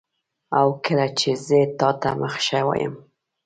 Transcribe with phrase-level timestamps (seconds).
[0.57, 2.93] او کله چي زه تاته مخه ښه وایم